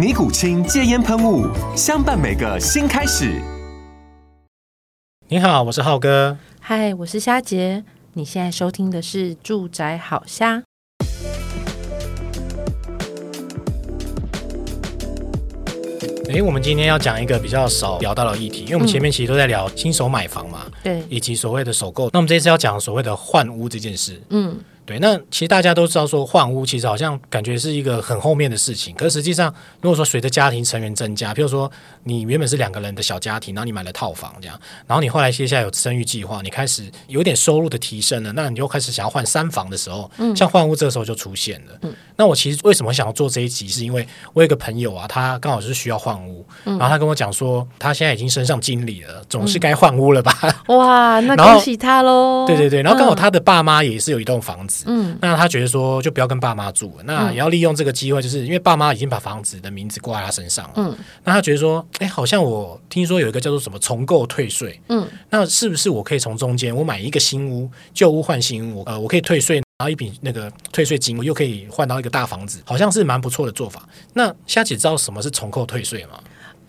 [0.00, 1.46] 尼古清戒烟喷雾，
[1.76, 3.38] 相伴每个新开始。
[5.28, 6.38] 你好，我是浩哥。
[6.58, 7.84] 嗨，我是虾杰。
[8.14, 10.56] 你现在收听的是《住宅好虾》。
[16.32, 22.08] 哎，我们今天要讲一个比较少聊到的议题，因为我们前面其实都在聊新手买房嘛，对，以及所谓的首购。
[22.14, 24.56] 那我们这次要讲所谓的换屋这件事，嗯。
[24.90, 28.92] 对，那其实大家都知道，说换屋其实好像感觉是一个很后面的事情。
[28.96, 31.70] 可是实际上，如果说随着家庭成员增加，譬如说
[32.02, 41.78] 你原本是两个人的小家庭，然后你买了套房这样，然后你后来接下来有生育计划，你开始有点收入的提升了，那你就开始想要换三房的时候，嗯，像换屋这个时候就出现了。
[41.82, 50.36] 嗯，那我其实为什么想要做这一集，是因为我有一个朋友啊，他刚好是需要换屋，嗯，然后他跟我讲说，他现在已经升上经理了，总是该换屋了吧？
[50.66, 52.44] 哇，那 恭喜他喽！
[52.48, 55.70] 对对对，然后刚好他的爸妈也是有一栋房子，嗯，那他觉得。
[55.70, 60.72] 说，就不要跟爸妈住了，那也要利用这个机会，就是因为爸妈已经把房子的名字挂在他身上了。
[60.74, 73.88] 嗯，那他觉得说，哎，好像我听说有一个叫做什么重构退税，嗯，那是不是我可以从中间我买一个新屋，旧屋换新屋，呃，我可以退税，然后一笔那个退税金，我又可以换到一个大房子，好像是蛮不错的做法。
[74.14, 76.18] 那虾姐知道什么是重构退税吗？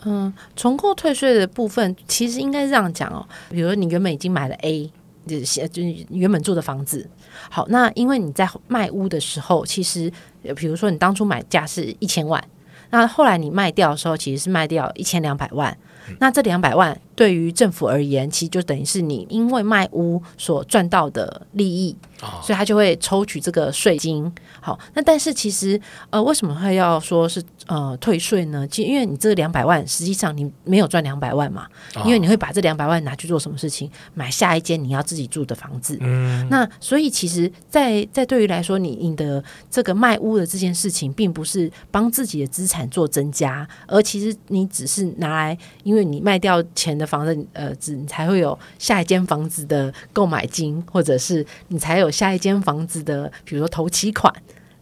[0.05, 4.91] 嗯，重构退税的部分其实应该是这样讲哦，比如你原本已经买了 A。
[5.27, 7.07] 就就原本住的房子，
[7.49, 10.11] 好，那因为你在卖屋的时候，其实
[10.55, 12.43] 比如说你当初买价是一千万，
[12.89, 15.77] 那后来你卖掉的时候，其实是卖掉一千两百万，
[16.09, 21.95] 嗯，那这两百万对于政府而言，其实就等于是你因为卖屋所赚到的利益。
[22.43, 24.31] 所以他就会抽取这个税金。
[24.59, 28.67] 好，那但是其实呃，为什么会要说是呃退税呢？
[28.67, 31.65] 其实因为你这两百万，实际上你没有赚两百万嘛，
[32.05, 33.89] 因为你会把这两百万拿去做什么事情？
[34.13, 35.97] 买下一间你要自己住的房子。
[35.99, 52.11] 嗯，那所以其实在，在在对于来说，你你的这个卖屋的这件事情，并不是帮自己的资产做增加，而其实你只是拿来，因为你卖掉钱的房子，呃，只你才会有下一间房子的购买金，或者是你才有。
[52.21, 54.31] 下一间房子的，比如说头期款，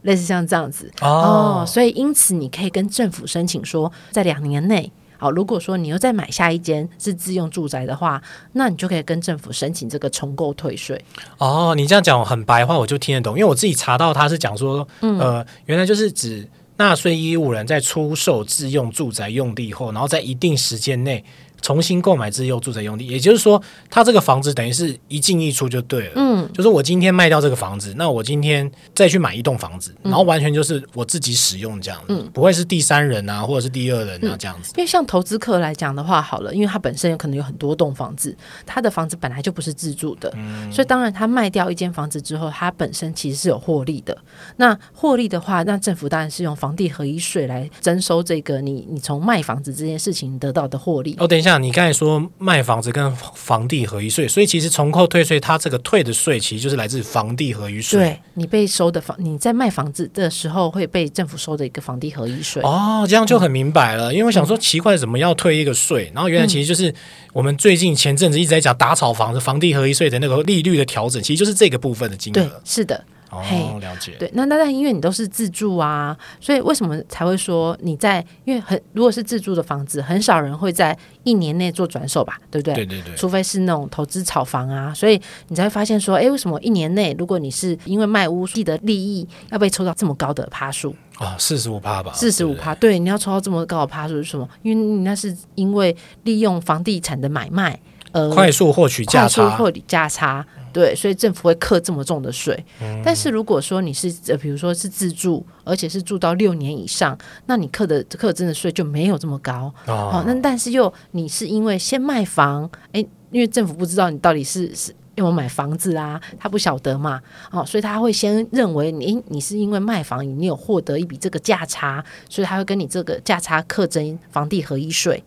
[0.01, 8.21] 类似像这样子哦，哦，所以因此你可以跟政府申请说，在两年内，好，如果说你又再买下一间是自用住宅的话，
[8.53, 10.99] 那你就可以跟政府申请这个重购退税。
[11.37, 21.23] 哦，你这样讲很白话，我就听得懂，因为我自己查到他是讲说，嗯、呃，原来就是指纳税义务人在出售自用住宅用地后，然后在一定时间内。
[21.61, 26.13] 重新购买自用住宅用地，也就是说，他这个房子等于是一进一出就对了。
[26.15, 34.71] 嗯，就是我今天卖掉这个房子，那我今天再去买一栋房子，然后完全就是我自己使用这样子，嗯，不会是第三人啊，或者是第二人啊这样子。
[34.77, 44.17] 因为像投资客来讲的话，好了，因为他本身有可能有很多栋房子，他的房子本来就不是自住的，嗯，所以当然他卖掉一间房子之后，他本身其实是有获利的。
[44.57, 51.15] 那获利的话，那政府当然是用房地合一税来征收这个你你从卖房子这件事情得到的获利。
[51.19, 51.48] 哦，等一下。
[51.49, 57.99] 像你刚才说卖房子跟房地合一税，所以其实重扣退税，它这个退的税其实就是来自房地合一税。
[57.99, 62.61] 对，你被收的房，你在卖房子的时候会被政府收的一个房地合一税。
[62.61, 64.11] 哦，这样就很明白了。
[64.11, 66.11] 嗯、因为我想说奇怪，怎么要退一个税？
[66.13, 66.93] 然后原来其实就是
[67.33, 72.35] 我们最近前阵子一直在讲打炒房子房地合一税的那个利率的调整，其实就是这个部分的金额。
[72.35, 73.03] 对，是的。
[73.29, 74.15] 哦，了解。
[74.17, 78.25] 对，那那但因为你都是自住啊，所以为什么才会说你在？
[78.45, 82.73] 因为很如果是自住的房子，很少人会在一年内做转手吧，对不对？
[82.73, 83.15] 对对对。
[83.15, 91.35] 除非是那种投资炒房啊，所以你才会发现说，哎，为什么一年内，如果你是因为卖屋记得利益，要被抽到这么高的趴数啊？
[91.37, 92.11] 四十五趴吧。
[92.13, 94.49] 四十五趴，对，你要抽到这么高的趴数是什么？
[94.63, 97.79] 因为你那是因为利用房地产的买卖。
[98.11, 102.65] 呃，快速获取价差，获取价差，对，所以政府会课这么重的税。
[102.81, 109.73] 嗯、但是如果说你是呃，比如说是自住，而且是住到六年以上，那你课的课征的税就没有这么高。
[109.87, 125.23] 哦，哦，那但是又你是因为先卖房，哎，因为政府不知道你到底是是因为买房子啊，他不晓得嘛，哦，所以他会先认为你你是因为卖房，你有获得一笔这个价差，所以他会跟你这个价差课征房地合一税。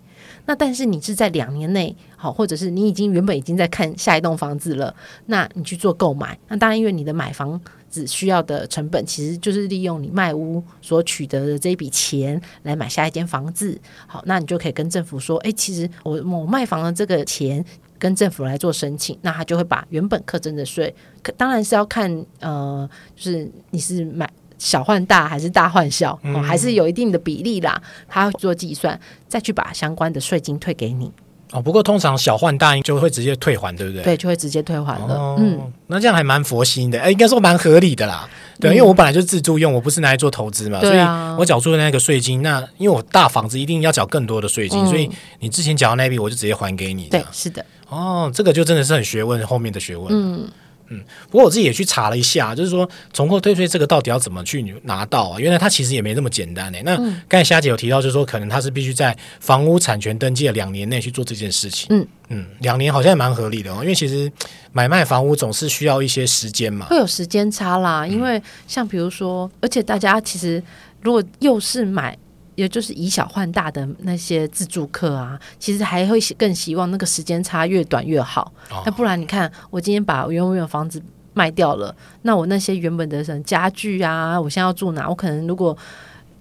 [0.47, 4.95] 那但是你是在两年内，好，或者是你已经原本已经在看下一栋房子了，
[5.27, 17.65] 那你去做购买，那当然因为你的买房子需要的成本，其实就是利用你卖屋所取得的这一笔钱来买下一间房子，好，那你就可以跟政府说，哎，其实我我卖房的这个钱
[17.99, 20.95] 跟政府来做申请，那他就会把原本课征的税，
[21.37, 24.29] 当然是要看，呃，就是你是买。
[24.62, 27.82] 小换大还是大换小，嗯、哦，还是有一定的比例啦。
[28.09, 31.11] 他会做计算，再去把相关的税金退给你。
[31.50, 34.05] 哦，不过通常小换大就会直接退还，对不对？
[34.05, 35.14] 对，就会直接退还了。
[35.17, 38.29] 哦、嗯，那这样还蛮佛心的，哎，应该说蛮合理的啦。
[38.61, 40.99] 对，嗯、因为我本来就是自住用，我不是拿来做投资嘛，啊、所以
[41.41, 45.11] 我缴出的那个税金，那因为我大房子一定要缴更多的税金，嗯、所以
[45.41, 47.09] 你之前缴的那笔我就直接还给你。
[47.09, 47.67] 对，是的。
[47.88, 50.09] 哦，这个就真的是很学问，后面的学问。
[50.11, 50.49] 嗯。
[50.93, 55.41] 嗯，不过我自己也去查了一下，就是说重扣退税这个到底要怎么去拿到啊？
[55.41, 56.83] 原来它其实也没那么简单诶、欸。
[56.83, 56.97] 那
[57.29, 61.87] 刚才虾姐有提到，就是说可能它是必须在房屋产权登记的两年内去做这件事情。
[61.91, 64.31] 嗯嗯，两年好像也蛮合理的哦，因为其实
[64.73, 68.06] 买卖房屋总是需要一些时间嘛，会有时间差啦。
[68.06, 70.62] 因为像比如说，而且大家其实
[71.00, 72.17] 如果又是买。
[72.54, 78.52] 也就是以小换大的那些自助客啊，其实还会更希望那个时间差越短越好。
[78.70, 81.02] 那、哦、不然你看，我今天把原本房子
[81.34, 85.08] 卖掉了，那我那些原本的什么家具啊，我现在要住哪？
[85.08, 85.76] 我可能如果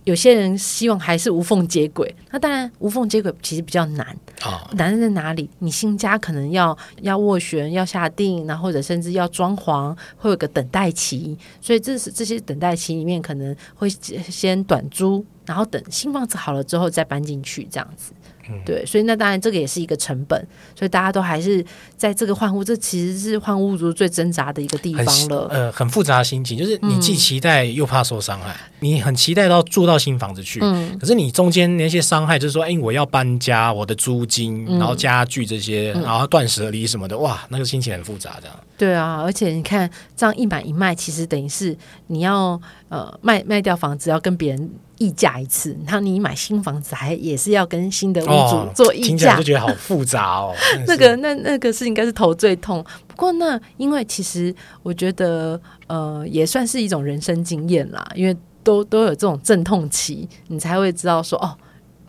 [0.04, 4.06] 有些人希望还是无缝接轨，那当然无缝接轨其实比较难。
[4.44, 5.48] 哦、难在哪里？
[5.60, 11.38] 你新家可能要要斡旋、要下定，然后或者甚至要装潢，会有个等待期。
[11.62, 15.24] 所以这是这些等待期里面可能会先短租。
[15.46, 18.12] 然后等新房子好了之后再搬进去，这样子，
[18.50, 20.40] 嗯、对，所以那当然这个也是一个成本，
[20.76, 21.66] 所以大家都还是
[21.98, 25.48] 在这个换屋，这其实是换屋族最挣扎的一个地方了。
[25.50, 38.56] 呃，很复杂的心情，就是你既期待又怕受伤害，嗯、你很期待到住到新房子去，嗯、可是你中间那些伤害，就是说，哎，我要搬家，我的租金，然后家具这些，嗯、然后断舍离什么的，哇，那个心情很复杂，这样。
[38.78, 41.78] 对啊，而且你看这样一买一卖，其实等于是
[42.08, 42.60] 你要
[42.90, 44.72] 呃卖卖掉房子，要跟别人
[45.02, 50.54] 议价一次，然后你买新房子还也是要跟新的屋主做议价，就觉得好复杂哦。
[50.86, 52.86] 那个那那个是应该是头最痛。
[53.08, 54.54] 不过那因为其实
[54.84, 61.58] 我觉得呃也算是一种人生经验啦，因为都都有这种阵痛期，你才会知道说哦。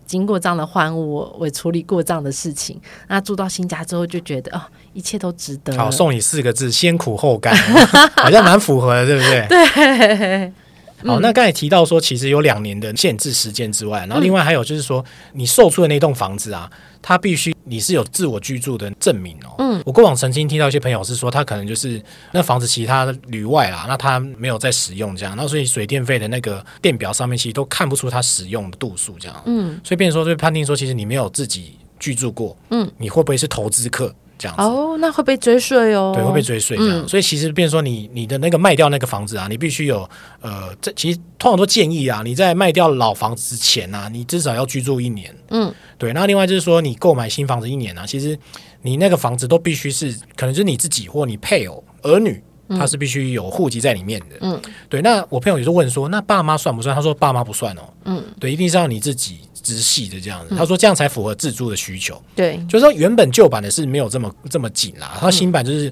[0.04, 2.78] 经过这样的换屋，我我处理过这样的事情，
[3.08, 4.60] 那住到新家之后就觉得哦，
[4.92, 5.74] 一切都值得。
[5.74, 7.56] 好，送你四个字：先苦后甘，
[8.16, 9.46] 好像蛮符合的，对不对？
[9.48, 10.52] 对。
[11.04, 16.70] 好，那刚才提到说，其实有两年的限制时间之外，然后另外还有就是说，你售出的那栋房子啊，
[17.00, 19.54] 它必须你是有自我居住的证明哦。
[19.58, 22.00] 嗯，我过往曾经听到一些朋友是说，他可能就是
[22.32, 29.42] 那房子其他旅外啦，那他没有在使用这样，那所以水电费的那个电表上面其实都看不出他使用的度数这样。
[29.46, 34.14] 嗯，所以变成说就判定说，其实你没有自己居住过，嗯，你会不会是投资客？
[34.42, 36.12] 这样子哦，那会被追税哦。
[36.12, 36.98] 对，会被追税这样。
[36.98, 40.08] 嗯、所以其实，变成说你你的那个卖掉那个房子啊，你必须有
[40.40, 45.32] 呃，这其实通常都建议啊，你在卖掉老房子之前啊，你至少要居住一年。
[45.50, 46.12] 嗯，对。
[46.12, 48.36] 那另外就是说，你购买新房子一年啊，其实
[48.82, 52.42] 你那个房子都必须是可能就是你自己或你配偶儿女，
[52.78, 54.36] 他是必须有户籍在里面的。
[54.40, 55.00] 嗯，对。
[55.02, 56.94] 那我朋友也是问说，那爸妈算不算？
[56.94, 57.82] 他说爸妈不算哦。
[58.04, 59.38] 嗯，对，一定是要你自己。
[59.64, 62.20] 直系的这样子，嗯、他说这样才符合自住的需求。
[62.34, 65.88] 对，就是说原本旧版的是没有这么这么紧啦，他新版就是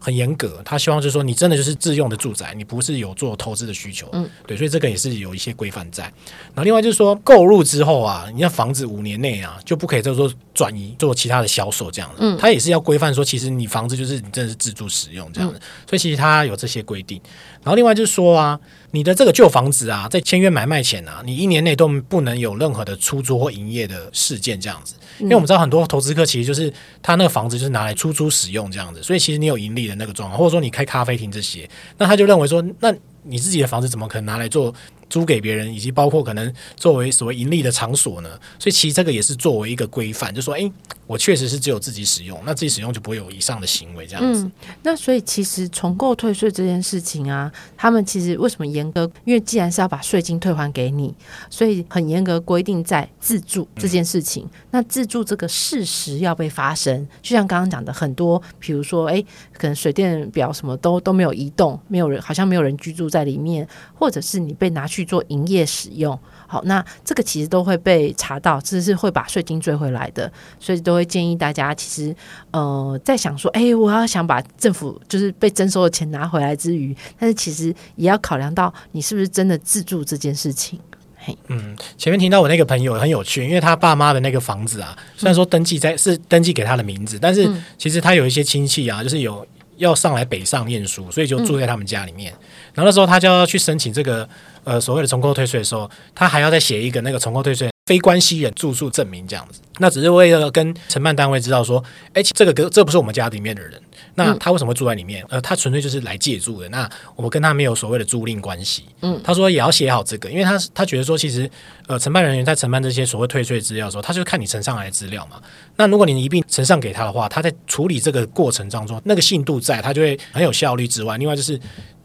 [0.00, 4.08] 很严格，他希望就是说你真的就是自用的住宅，你不是有做投资的需求。
[4.12, 6.04] 嗯，对，所以这个也是有一些规范在。
[6.04, 12.16] 然后另外就是说购入之后啊，你要房子五年内啊就不可以再做转移做其他的销售这样子。
[12.20, 15.58] 嗯，他也是要规范说，其实你房子就是你真的是自住使用这样子。
[15.58, 17.20] 嗯、所以其实他有这些规定。
[17.62, 18.58] 然后另外就是说啊。
[18.92, 34.74] 你的这个旧房子啊，在签约买卖前啊，你一年内都不能有任何的出租或营业的事件这样子，因为我们知道很多投资客其实就是他那个房子就是拿来出租使用这样子，所以其实你有盈利的那个状况，或者说你开咖啡厅这些，那他就认为说，那你自己的房子怎么可能拿来做
[35.10, 38.30] 租给别人，以及包括可能作为所谓盈利的场所呢？
[38.58, 40.70] 所以其实这个也是作为一个规范，就说，哎，
[41.06, 44.50] 我确实是只有自己使用，那自己使用就不会有以上的行为这样子。
[44.82, 49.10] 那所以其实重购退税这件事情啊，他们其实为什么严格？
[49.24, 51.12] 因为既然是要把税金退还给你，
[51.50, 54.48] 所以很严格规定在自住这件事情。
[54.70, 66.18] 那自住这个事实要被发生，就像刚刚讲的很多，比如说，哎，可能水电表什么都都没有移动，没有人好像没有人居住在里面，或者是你被拿去做营业使用。
[66.46, 72.14] 好，那这个其实都会被查到，这是会把税金追回来的，所以都会建议大家，其实
[72.50, 80.80] 呃，在想说，哎，我要想把政府就是被征收的钱拿回来之余，但是其实也要考量到你是不是真的自住这件事情。
[81.22, 89.46] 嘿，嗯，前面听到我那个朋友很有趣，因为他爸妈的那个房子啊，虽然说登记在是登记给他的名字，但是其实他有一些亲戚啊，就是有
[89.80, 92.32] 要上来北上念书，所以就住在他们家里面，
[92.72, 94.28] 然后那时候他就要去申请这个。
[94.62, 99.60] 呃，所谓的重购退税的时候，他还要再写一个那个重购退税非关系人住宿证明这样子。
[99.80, 101.82] 那只是为了跟承办单位知道说，
[102.12, 103.82] 哎，这个哥这不是我们家里面的人，
[104.14, 105.26] 那他为什么会住在里面？
[105.28, 106.68] 呃，他纯粹就是来借住的。
[106.68, 108.84] 那我们跟他没有所谓的租赁关系。
[109.00, 111.50] 嗯，他说也要写好这个，因为他他觉得说，其实
[111.88, 115.42] 呃，承办人员在承办这些所谓退税资料的时候，他就看你呈上来的资料嘛。
[115.74, 121.58] 那如果你一并呈上给他的话，他在处理这个过程当中，那个信度在，他就会很有效率之外，另外就是。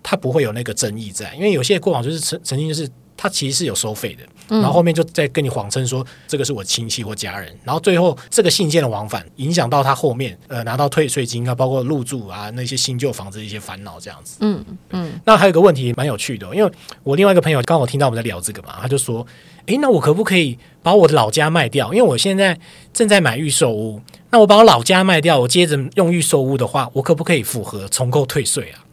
[0.07, 14.37] 他不会有那个争议在，因为有些过往就是曾曾经就是他其实是有收费的，然后后面就在跟你谎称说这个是我亲戚或家人，然后最后这个信件的往返影响到他后面呃拿到退税金啊，包括入住啊那些新旧房子的一些烦恼这样子。
[14.41, 15.13] 嗯嗯。
[15.23, 16.71] 那还有个问题蛮有趣的，因为
[17.03, 19.25] 我另外一个朋友刚好听到我们在聊这个嘛，他就说
[19.67, 21.93] ：“诶，那我可不可以把我的老家卖掉？
[21.93, 22.59] 因为我现在
[22.93, 28.83] 正在买预售屋，那我把我老家卖掉，我接着用预售屋的话，我可不可以符合重购退税啊？”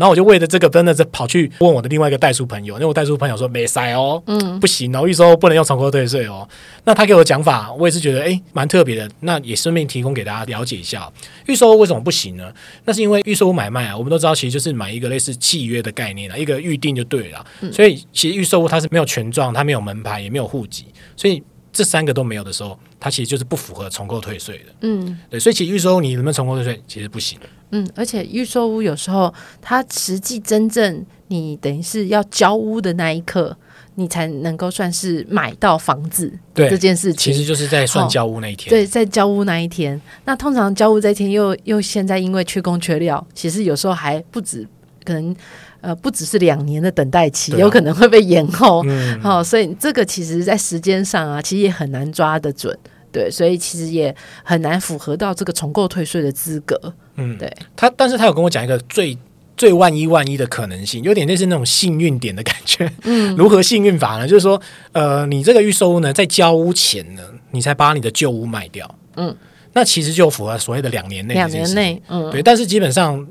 [0.00, 6.48] 然后我就为了这个，真的是跑去问我的另外一个代书朋友，因为我代书朋友说没塞哦，嗯，不行哦，预售不能用重购退税哦。
[6.84, 9.06] 那他给我讲法，我也是觉得诶蛮特别的。
[9.20, 11.12] 那也顺便提供给大家了解一下，
[11.46, 12.50] 预售为什么不行呢？
[12.86, 17.44] 那是因为预售买卖啊，我们都知道其实就是买一个类似契约的概念啊，一个预定就对了。
[17.70, 24.72] 所以其实预售它是没有权状，它没有门牌，也没有户籍，所以这三个都没有的时候，它其实就是不符合重购退税的。
[24.80, 27.38] 嗯，对，所以其实预售你能不能重购退税，其实不行。
[27.70, 33.56] 嗯，而且预售屋有时候，它实际真正你等于是要交屋的那一刻，
[33.94, 36.32] 你才能够算是买到房子。
[36.52, 38.68] 对这件事情，其实就是在算交屋那一天。
[38.68, 38.70] 哦。
[38.70, 40.00] 对，在交屋那一天。
[40.24, 44.66] 那通常交屋这一天又又现在因为缺工缺料，其实有时候还不止，
[45.04, 45.34] 可能
[45.80, 48.82] 呃不只是两年的等待期，啊、有可能会被延后。
[48.86, 52.76] 嗯，好、哦，所以这个其实在时间上啊，其实也很难抓得准。
[53.12, 56.78] 对，所以其实也很难符合到这个重构退税的资格。
[57.16, 59.16] 嗯，对他，但是他有跟我讲一个最
[59.56, 62.90] 最万一万一的可能性，有点类似那种幸运点的感觉。
[63.02, 64.26] 嗯， 如何幸运法呢？
[64.26, 64.60] 就是说，
[64.92, 68.94] 呃，你这个预售屋呢，在交屋前呢，你才把你的旧屋卖掉。
[69.16, 69.36] 嗯，
[69.72, 72.42] 那其实就符合所谓的两年内，两年内，嗯，对。
[72.42, 73.26] 但是基本上。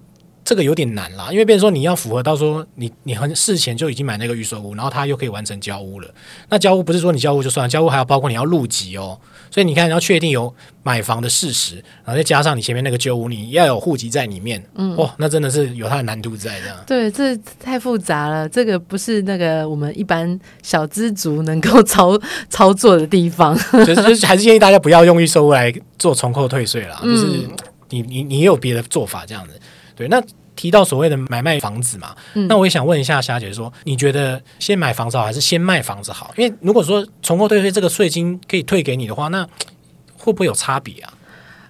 [0.50, 6.10] 这个有点难啦，因为变成说你要符合到说你你很事前就已经买那个预售屋，然后他又可以完成交屋了。
[6.50, 9.20] 那交屋不是说你交屋就算了，交屋还要包括你要入籍哦。
[9.52, 10.52] 所以你看，你要确定有
[10.82, 14.64] 买房的事实，然后再加上你前面那个旧屋，你要有户籍在里面。
[14.74, 16.76] 嗯，哇，那真的是有它的难度在这样。
[16.88, 23.56] 对，这太复杂了，这个不是那个我们一般小资族能够操 操作的地方。
[23.56, 27.28] 所 以就是还是建议大家不要用预售屋来做重扣退税啦，就是
[27.90, 29.54] 你你你也有别的做法这样子。
[29.96, 30.24] 对，那
[30.60, 36.34] 提到所谓的买卖房子嘛，嗯、那我也想问一下霞姐说，你觉得先买房子好还是先卖房子好？
[36.36, 39.48] 因为如果说重购退税这个税金可以退给你的话，那
[40.20, 41.14] 会不会有差别啊？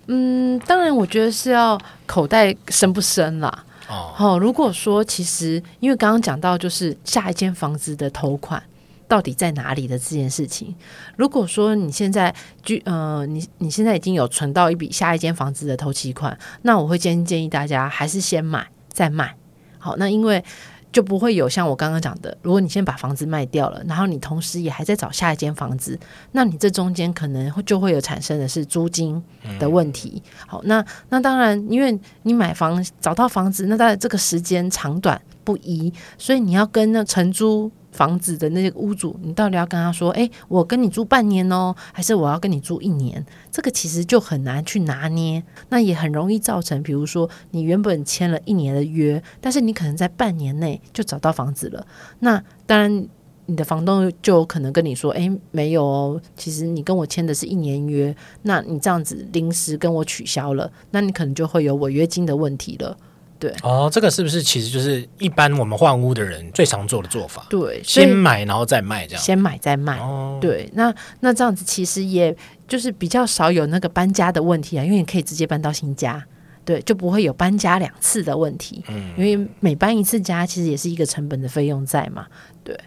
[0.07, 3.63] 嗯，当然，我觉得是要口袋深不深啦。
[3.87, 8.63] 哦，好，如果说其实因为刚刚讲到就是下一间房子的头款。
[9.09, 10.75] 到底在哪里的这件事情？
[11.17, 12.31] 如果说你现在
[12.61, 19.35] 就呃，你你现在已经有存到一笔下一间房子的头期款，那我会建建议大家还是先买再卖。
[19.77, 20.43] 好，那因为
[20.91, 25.97] 就不会有像我刚刚讲的，如果你先把房子卖掉了，然后你同时也还在找下一间房子，
[26.31, 29.23] 那你这中间可能就会有产生的是租金
[29.59, 30.21] 的问题。
[30.47, 37.71] 好，那那当然，因为你买房找到房子，那当然这个时间长短不一，所以你要跟那承租。
[37.91, 51.85] 房子的那个屋主，你到底要跟他说：“诶，我跟你租半年哦，还是我要跟你租一年？”这个其实就很难去拿捏，那也很容易造成，比如说你原本签了一年的约，但是你可能在半年内就找到房子了。
[52.19, 53.07] 那当然，
[53.47, 62.95] 你的房东就有可能跟你说：“诶，没有哦，其实你跟我签的是一年约，那你这样子临时跟我取消了，那你可能就会有违约金的问题了。”
[63.39, 67.45] 对，哦，这个是不是其实就是一般我们换屋的人最常做的做法？
[67.49, 69.97] 对，先买然后再卖，这样先买再卖。
[69.97, 72.35] 哦，对，那那这样子其实也
[72.67, 76.21] 就是比较少有那个搬家的问题啊，因为你可以直接搬到新家，
[76.65, 78.83] 对，就不会有搬家两次的问题。
[78.89, 82.27] 嗯，因为每搬一次家，其实也是一个成本的费用在嘛，
[82.63, 82.77] 对。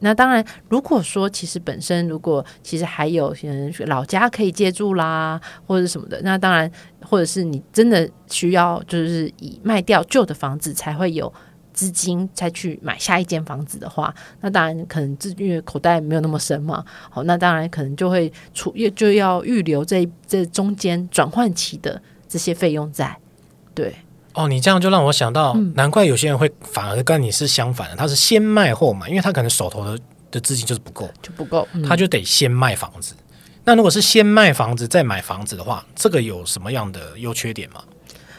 [0.00, 6.70] 那当然，如果说其实本身如果其实还有人老家可以借住啦，或者什么的，那当然，
[7.02, 11.32] 或者是你真的需要就是以卖掉旧的房子才会有
[11.72, 23.16] 资金再去买下一间房子的话，那当然可能因为口袋没有那么深嘛，好，那当然可能就会出就要预留这这中间转换期的这些费用在，
[23.74, 23.94] 对。
[24.36, 29.98] 哦，你这样就让我想到，嗯、难怪有些人会反而跟你是相反的，他是先卖后买，因为他可能手头的
[30.30, 33.14] 的资金就是不够，就不够，嗯、他就得先卖房子。
[33.64, 37.82] 那如果是先卖房子再买房子的话，这个有什么样的优缺点吗？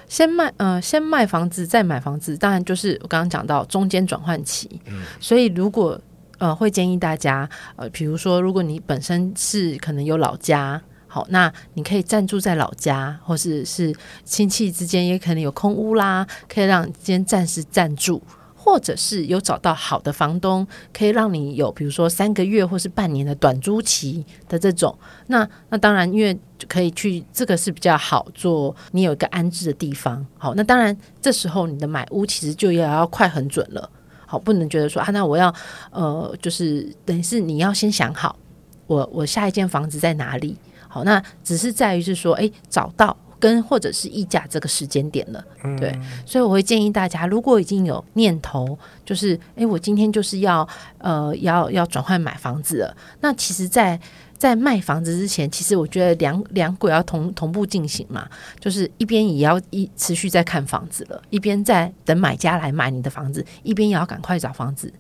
[0.08, 4.80] 先卖，呃，先卖房子再买房子，当然就是我刚刚讲到中间转换期。
[4.86, 6.00] 嗯，所以如果
[6.38, 10.80] 呃会建议大家，呃，比如说如果你本身是可能有老家。
[11.18, 13.92] 好，那你可以暂住在老家，或是是
[14.24, 18.22] 亲戚之间也可能有空屋啦，可以让你先暂时暂住，
[18.54, 24.96] 或者是有找到好的房东，可以让你有比如说三个月或是半年的短租期的这种。
[25.26, 30.24] 那那当然，因为可以去这个是比较好做，你有一个安置的地方。
[30.38, 33.90] 好，那当然这时候你的买屋其实就要要快很准了。
[34.28, 35.52] 好，不能觉得说啊，那我要
[35.90, 38.38] 呃，就是等于是你要先想好，
[38.86, 40.56] 我我下一间房子在哪里。
[40.98, 53.96] 好，那只是在于是说，哎，找到跟或者是议价这个时间点了，嗯、对，所以我会建议大家，如果已经有念头，就是，哎，我今天就是要，呃，要要转换买房子了，那其实在，
[54.40, 58.28] 在在卖房子之前，其实我觉得两两轨要同同步进行嘛，
[58.60, 64.92] 就是一边也要一持续在看房子了，一边在等买家来买你的房子，一边也要赶快找房子，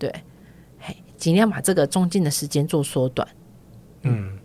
[0.00, 0.12] 对，
[0.80, 3.28] 嘿，尽量把这个中间的时间做缩短，
[4.02, 4.36] 嗯。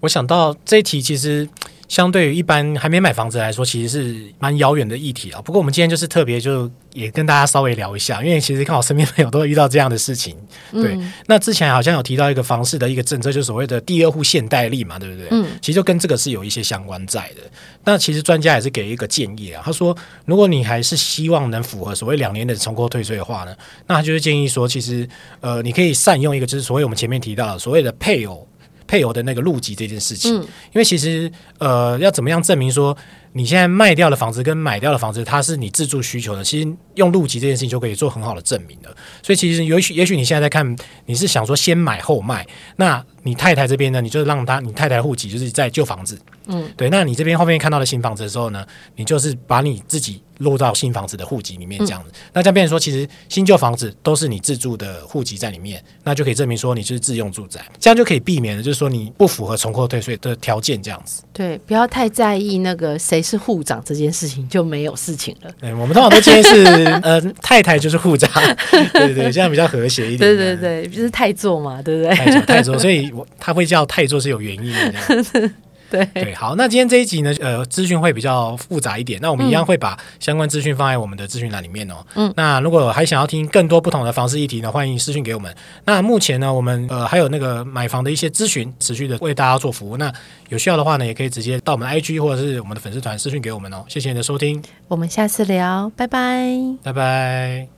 [0.00, 1.48] 我想到这一题，其实
[1.88, 5.40] 相对于一般还没买房子来说，其实是蛮遥远的议题啊。
[5.40, 10.36] 不过我们今天就是特别，就也跟大家稍微聊一下，因为其实看我身边朋友都会遇到这样的事情。
[10.70, 15.28] 对，嗯、那之前好像有提到一个房市的一个政策，就是所谓的第二户限贷利嘛，对不对？
[15.30, 17.42] 嗯，其实就跟这个是有一些相关在的。
[17.84, 19.96] 那其实专家也是给一个建议啊，他说，
[20.26, 23.56] 如果你还是希望能符合所谓两年的重扣退税的话呢，
[23.86, 25.08] 那他就是建议说，其实
[25.40, 28.46] 呃，你可以善用一个，就是所谓我们前面提到的所谓的配偶。
[28.88, 30.42] 配偶的那个入籍这件事情，嗯、
[30.72, 32.96] 因为其实呃，要怎么样证明说
[33.32, 38.96] 你现在卖掉的房子跟买掉的房子它是你自住需求的，其实用入籍这件事情就可以做很好的证明了。
[39.22, 50.22] 所以其实也许也许你现在在看，你是想说先买后卖，那你太太这边呢，你就让他你太太户籍就是在旧房子，嗯，对，那你这边后面看到的新房子的时候呢，你就是把你自己。
[50.38, 61.24] 落到新房子的户籍里面，这样子，嗯、那这样变成说，其实新旧房子都是你自住的户籍在里面，那就可以证明说你是自用住宅，这样就可以避免了，就是说你不符合重扣退税的条件，这样子。
[61.32, 65.50] 对，不要太在意那个谁是护长这件事情，就没有事情了。
[65.60, 66.64] 对，我们通常都建议是，
[67.02, 68.30] 呃，太太就是护长，
[68.92, 70.18] 对对对，这样比较和谐一点。
[70.18, 72.14] 对对对，就是太座嘛，对不对？
[72.14, 75.50] 太座太座，所以我他会叫太座是有原因的。
[75.90, 81.94] 对对，好，那今天这一集呢，呃，资讯会比较复杂一点，那我们一样会把相关资讯放在我们的资讯栏里面哦。
[82.14, 85.54] 嗯，那如果还想要听更多不同的房事议题呢，欢迎私讯给我们。
[85.84, 89.96] 那目前呢，我们呃还有那个买房的一些咨询，持续的为大家做服务。
[89.96, 90.12] 那
[90.50, 93.84] 有需要的话呢，也可以直接到我们 IG 或者是我们的粉丝团私讯给我们哦。
[93.88, 96.48] 谢谢你的收听，我们下次聊，拜拜，
[96.82, 97.77] 拜拜。